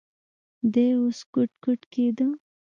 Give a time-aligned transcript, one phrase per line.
[0.73, 2.27] دى اوس ګوډ ګوډ کېده.